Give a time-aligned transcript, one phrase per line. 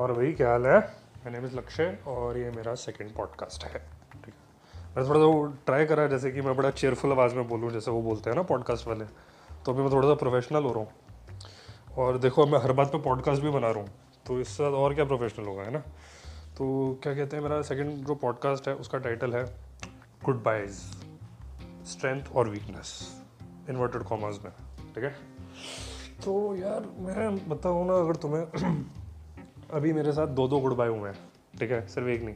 [0.00, 3.78] और वही क्या हाल है मेरा नेम इज़ लक्ष्य और ये मेरा सेकंड पॉडकास्ट है।
[4.24, 7.70] ठीक है। मैं थोड़ा सा ट्राई करा, जैसे कि मैं बड़ा चेयरफुल आवाज़ में बोलूँ,
[7.70, 9.04] जैसे वो बोलते हैं ना पॉडकास्ट वाले
[9.64, 10.92] तो अभी मैं थोड़ा सा प्रोफेशनल हो रहा हूँ।
[11.98, 13.88] और देखो, मैं हर बात पे पॉडकास्ट भी बना रहा हूँ
[14.26, 15.78] तो इससे और क्या प्रोफेशनल होगा, है ना?
[16.58, 19.44] तो क्या कहते हैं, मेरा सेकंड जो पॉडकास्ट है, उसका टाइटल है
[20.24, 20.80] गुड बाइज
[21.88, 22.92] स्ट्रेंथ और वीकनेस
[23.70, 24.52] इन्वर्टेड कॉमर्स में,
[24.94, 25.10] ठीक है?
[26.24, 28.84] तो यार, मैं बताऊँ ना, अगर तुम्हें
[29.72, 31.18] अभी मेरे साथ दो दो गुड बाय हुए हैं,
[31.58, 31.86] ठीक है?
[31.88, 32.34] सिर्फ़ एक नहीं।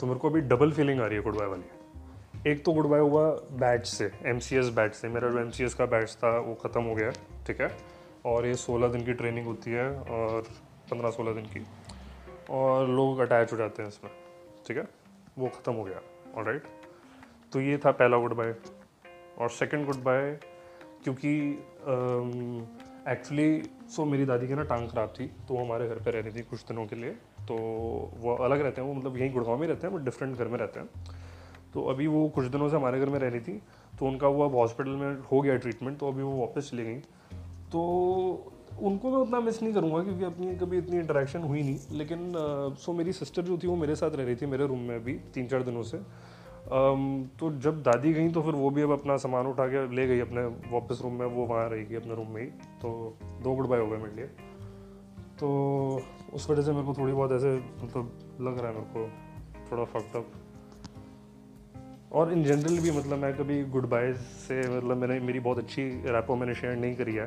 [0.00, 2.86] तो मेरे को अभी डबल फीलिंग आ रही है गुड बाय वाली। एक तो गुड
[2.86, 3.24] बाय हुआ
[3.60, 6.38] बैच से एम सी एस बैच से। मेरा जो एम सी एस का बैच था,
[6.38, 7.10] वो ख़त्म हो गया,
[7.46, 7.70] ठीक है?
[8.26, 10.42] और ये सोलह दिन की ट्रेनिंग होती है और
[10.90, 11.66] पंद्रह सोलह दिन की।
[12.50, 14.12] और लोग अटैच हो जाते हैं इसमें,
[14.66, 14.86] ठीक है?
[15.38, 16.00] वो ख़त्म हो गया
[16.36, 16.62] और राइट
[17.52, 18.54] तो ये था पहला गुड बाय
[19.38, 20.30] और सेकंड गुड बाय
[21.04, 21.32] क्योंकि
[23.08, 26.20] एक्चुअली सो मेरी दादी की ना टांग ख़राब थी तो वो हमारे घर पे रह
[26.20, 27.10] रही थी कुछ दिनों के लिए।
[27.42, 27.54] तो
[28.16, 30.58] वो अलग रहते हैं, वो मतलब यहीं गुड़गांव में रहते हैं बट डिफरेंट घर में
[30.58, 30.88] रहते हैं।
[31.74, 33.60] तो अभी वो कुछ दिनों से हमारे घर में रह रही थी
[33.98, 36.98] तो उनका वो अब हॉस्पिटल में हो गया ट्रीटमेंट तो अभी वो वापस चली गई।
[37.72, 37.80] तो
[38.80, 42.32] उनको मैं उतना मिस नहीं करूँगा, क्योंकि अपनी कभी इतनी इंटरेक्शन हुई नहीं। लेकिन
[42.78, 45.14] सो मेरी सिस्टर जो थी, वो मेरे साथ रह रही थी, मेरे रूम में अभी
[45.34, 45.98] तीन चार दिनों से।
[47.38, 50.20] तो जब दादी गई तो फिर वो भी अब अपना सामान उठा के ले गई
[50.20, 52.46] अपने वापस रूम में, वो वहाँ रहेगी अपने रूम में ही।
[52.82, 54.26] तो दो गुड बाय हो गए मेरे लिए।
[55.40, 55.48] तो
[56.32, 59.84] उस वजह से मेरे को थोड़ी बहुत ऐसे मतलब लग रहा है मेरे को थोड़ा
[59.84, 60.24] फकड
[62.12, 65.82] और इन जनरल भी मतलब मैं कभी गुड बाय से मतलब मैंने, मेरी बहुत अच्छी
[66.06, 67.26] रैपो मैंने शेयर नहीं करी है।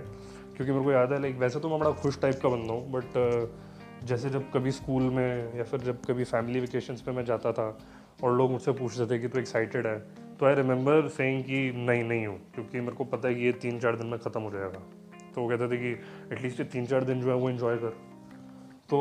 [0.55, 2.91] क्योंकि मेरे को याद है लाइक वैसे तो मैं बड़ा खुश टाइप का बंदा हूँ
[2.91, 7.51] बट जैसे जब कभी स्कूल में या फिर जब कभी फैमिली वेकेशंस पे मैं जाता
[7.51, 7.77] था
[8.19, 9.97] और लोग मुझसे पूछते थे कि तू एक्साइटेड है।
[10.39, 13.51] तो आई रिमेंबर सेइंग कि नहीं नहीं हूँ, क्योंकि मेरे को पता है कि ये
[13.61, 14.81] तीन चार दिन में ख़त्म हो जाएगा।
[15.35, 15.91] तो वो कहते थे कि
[16.33, 17.95] एटलीस्ट ये तीन चार दिन जो है वो इन्जॉय कर।
[18.89, 18.97] तो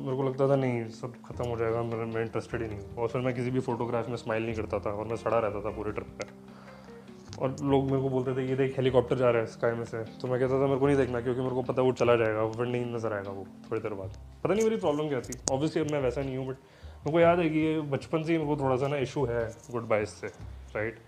[0.00, 3.08] मेरे को लगता था, नहीं, सब खत्म हो जाएगा, मेरे, मैं इंटरेस्टेड ही नहीं और
[3.08, 5.74] फिर मैं किसी भी फोटोग्राफ में स्माइल नहीं करता था और मैं सड़ा रहता था
[5.76, 6.36] पूरे ट्रिप पर
[7.38, 10.02] और लोग मेरे को बोलते थे ये देख हेलीकॉप्टर जा रहा है स्काई में से।
[10.20, 12.46] तो मैं कहता था, मेरे को नहीं देखना, क्योंकि मेरे को पता वो चला जाएगा
[12.48, 15.82] फिर नहीं नज़र आएगा, वो थोड़ी देर बाद। पता नहीं मेरी प्रॉब्लम क्या थी। ऑब्वियसली
[15.82, 16.56] अब मैं वैसा नहीं हूँ बट
[16.98, 19.24] मेरे को याद है कि ये बचपन से ही मेरे को थोड़ा सा ना इशू
[19.26, 20.26] है गुड बाइस से
[20.74, 20.98] राइट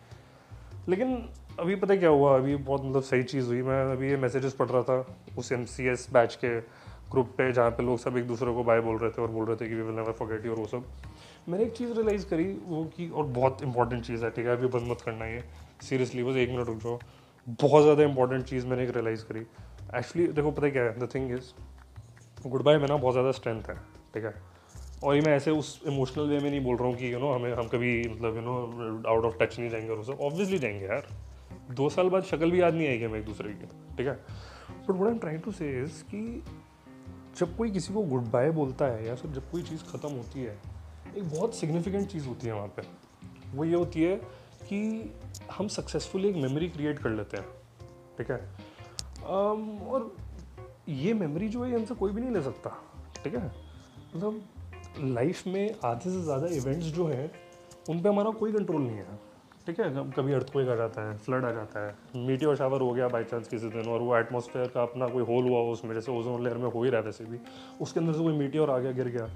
[0.88, 1.28] लेकिन
[1.60, 2.36] अभी पता क्या हुआ?
[2.36, 5.64] अभी बहुत मतलब सही चीज़ हुई। मैं अभी ये मैसेजेस पढ़ रहा था उस एम
[5.64, 6.58] सी एस बैच के
[7.10, 9.46] ग्रुप पे जहाँ पे लोग सब एक दूसरे को बाय बोल रहे थे और बोल
[9.46, 10.84] रहे थे कि we will never forget you और वो सब।
[11.48, 14.52] मैंने एक चीज़ रियलाइज़ करी वो कि और बहुत इंपॉर्टेंट चीज़ है, ठीक है?
[14.52, 15.42] अभी बंद मत करना ये।
[15.82, 16.98] सीरियसली बस एक मिनट रुक जाओ।
[17.46, 19.40] बहुत ज़्यादा इंपॉर्टेंट चीज़ मैंने एक रियलाइज़ करी।
[19.96, 20.98] एक्चुअली देखो, पता क्या है?
[20.98, 21.52] The thing is
[22.46, 23.76] good bye में ना बहुत ज़्यादा स्ट्रेंथ है,
[24.14, 24.34] ठीक है?
[25.04, 27.32] और ये मैं ऐसे उस इमोशनल वे में नहीं बोल रहा हूँ कि यू नो
[27.32, 30.84] हमें हम कभी मतलब you know out of touch नहीं जाएँगे और उसे ऑब्वियसली जाएँगे
[30.86, 31.06] यार।
[31.70, 34.12] दो साल बाद शक्ल भी याद नहीं आएगी हमें एक दूसरे की ठीक है?
[34.70, 36.44] But what I trying to say कि
[37.38, 40.42] जब कोई किसी को गुड बाय बोलता है या फिर जब कोई चीज़ ख़त्म होती
[40.42, 40.58] है
[41.16, 42.82] एक बहुत सिग्निफिकेंट चीज़ होती है वहाँ पर
[43.54, 44.16] वो ये होती है
[44.62, 45.10] कि
[45.52, 47.46] हम सक्सेसफुली एक मेमोरी क्रिएट कर लेते हैं
[48.18, 48.56] ठीक है?
[49.16, 50.16] Um, और
[50.88, 52.70] ये मेमोरी जो है हमसे कोई भी नहीं ले सकता
[53.24, 53.46] ठीक है?
[54.16, 54.42] मतलब
[54.98, 57.30] लाइफ में आधे से ज़्यादा इवेंट्स जो हैं
[57.88, 59.18] उन पर हमारा कोई कंट्रोल नहीं है।
[59.66, 59.90] ठीक है?
[60.10, 63.48] कभी अर्थक्वेक आ जाता है फ्लड आ जाता है मीटियोर शावर हो गया बाई चांस
[63.48, 66.56] किसी दिन और वो एटमोसफेयर का अपना कोई होल हुआ हो उसमें, जैसे ओजोन लेयर
[66.56, 67.38] में हो ही रहा वैसे भी,
[67.80, 69.28] उसके अंदर से कोई मीटियोर आ गया, गिर गया।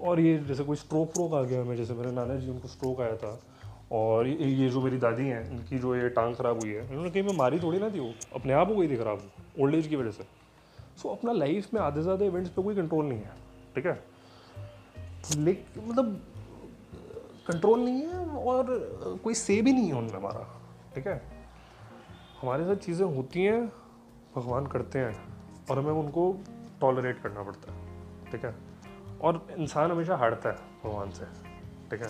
[0.00, 3.00] और ये जैसे कोई स्ट्रोक व्रोक आ गया हमें, जैसे मेरे नाना जी उनको स्ट्रोक
[3.00, 3.40] आया था,
[3.92, 7.10] और ये ये जो मेरी दादी हैं, इनकी जो ये टांग खराब हुई है, इन्होंने
[7.10, 9.22] कहीं मैं मारी थोड़ी ना थी वो, अपने आप हो गई थी खराब
[9.60, 10.24] ओल्ड एज की वजह से।
[11.02, 13.34] सो अपना लाइफ में आधे से ज़्यादा इवेंट्स पर कोई कंट्रोल नहीं है।
[13.74, 13.98] ठीक है?
[15.28, 16.22] मतलब
[17.48, 18.66] कंट्रोल नहीं है और
[19.24, 20.60] कोई से भी नहीं है उनमें हमारा,
[20.94, 21.22] ठीक है?
[22.42, 23.72] हमारे साथ चीज़ें होती हैं,
[24.36, 25.16] भगवान करते हैं,
[25.70, 26.36] और हमें उनको
[26.80, 27.78] टॉलरेट करना पड़ता है,
[28.32, 28.54] ठीक है?
[29.20, 31.24] और इंसान हमेशा हारता है भगवान से,
[31.90, 32.08] ठीक है?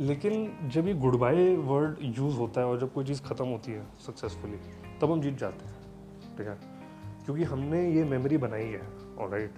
[0.00, 3.72] लेकिन जब ये गुड बाय वर्ड यूज़ होता है और जब कोई चीज़ ख़त्म होती
[3.72, 4.56] है सक्सेसफुली
[5.00, 5.74] तब हम जीत जाते हैं,
[6.36, 6.58] ठीक है?
[7.24, 8.82] क्योंकि हमने ये मेमोरी बनाई है
[9.18, 9.54] और राइट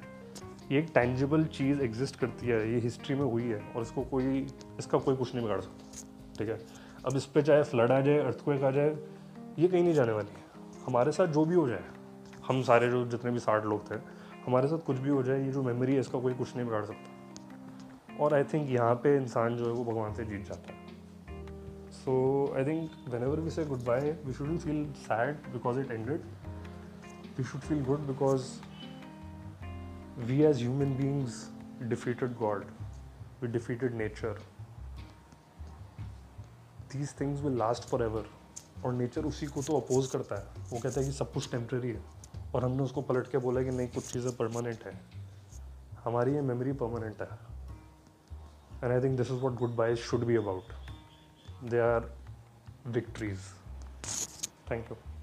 [0.73, 4.47] ये एक टेंजिबल चीज़ एग्जिस्ट करती है, ये हिस्ट्री में हुई है और इसको कोई,
[4.79, 6.09] इसका कोई कुछ नहीं बिगाड़ सकता,
[6.39, 6.59] ठीक है?
[7.07, 8.97] अब इस पर चाहे फ्लड आ जाए अर्थक्वेक आ जाए,
[9.59, 10.29] ये कहीं नहीं जाने वाली
[10.87, 11.85] हमारे साथ जो भी हो जाए,
[12.49, 13.95] हम सारे जो जितने भी साठ लोग थे,
[14.47, 16.85] हमारे साथ कुछ भी हो जाए, ये जो मेमोरी है, इसका कोई कुछ नहीं बिगाड़
[16.85, 20.87] सकता। और आई थिंक यहाँ पे इंसान जो है, वो भगवान से जीत जाता है।
[21.93, 22.13] So
[22.57, 22.91] I think
[23.23, 26.21] whenever we say good bye we should feel sad because it ended
[27.39, 28.43] we should feel good because
[30.25, 31.51] we as human beings
[31.89, 32.65] defeated God,
[33.41, 34.39] we defeated nature.
[36.91, 38.23] These things will last forever.
[38.85, 41.91] और nature उसी को तो oppose करता है। वो कहता है कि सब कुछ टेम्प्रेरी
[41.91, 42.03] है।
[42.55, 45.01] और हमने उसको पलट के बोला कि नहीं कुछ चीज़ें परमानेंट है।
[46.05, 47.29] हमारी ये मेमोरी परमानेंट है।
[48.85, 50.63] And I think this is what good byes should be about
[51.71, 52.15] they are
[52.87, 53.39] victories
[54.71, 55.16] thank you.